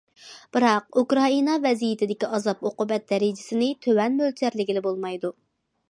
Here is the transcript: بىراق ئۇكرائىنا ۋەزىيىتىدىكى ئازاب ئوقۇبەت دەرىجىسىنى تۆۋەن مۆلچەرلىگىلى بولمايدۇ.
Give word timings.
بىراق 0.55 0.97
ئۇكرائىنا 1.01 1.57
ۋەزىيىتىدىكى 1.65 2.31
ئازاب 2.37 2.65
ئوقۇبەت 2.71 3.07
دەرىجىسىنى 3.13 3.71
تۆۋەن 3.87 4.21
مۆلچەرلىگىلى 4.23 4.89
بولمايدۇ. 4.91 5.37